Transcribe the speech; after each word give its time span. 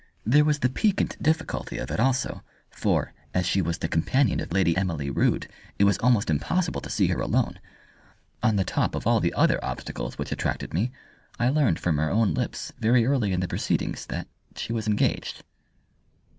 There 0.25 0.43
was 0.43 0.57
the 0.57 0.67
piquant 0.69 1.21
difficulty 1.21 1.77
of 1.77 1.91
it 1.91 1.99
also, 1.99 2.41
for, 2.71 3.13
as 3.35 3.45
she 3.45 3.61
was 3.61 3.77
the 3.77 3.87
companion 3.87 4.39
of 4.39 4.51
Lady 4.51 4.75
Emily 4.75 5.11
Rood 5.11 5.47
it 5.77 5.83
was 5.83 5.99
almost 5.99 6.31
impossible 6.31 6.81
to 6.81 6.89
see 6.89 7.05
her 7.09 7.19
alone. 7.21 7.59
On 8.41 8.55
the 8.55 8.63
top 8.63 8.95
of 8.95 9.05
all 9.05 9.19
the 9.19 9.35
other 9.35 9.63
obstacles 9.63 10.17
which 10.17 10.31
attracted 10.31 10.73
me, 10.73 10.91
I 11.37 11.49
learned 11.49 11.77
from 11.79 11.99
her 11.99 12.09
own 12.09 12.33
lips 12.33 12.73
very 12.79 13.05
early 13.05 13.31
in 13.31 13.41
the 13.41 13.47
proceedings 13.47 14.07
that 14.07 14.27
she 14.55 14.73
was 14.73 14.87
engaged." 14.87 15.43